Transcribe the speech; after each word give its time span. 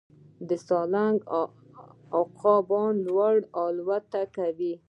د 0.47 0.49
سالنګ 0.67 1.17
عقابونه 2.19 3.01
لوړ 3.07 3.35
الوت 3.63 4.11
کوي 4.35 4.73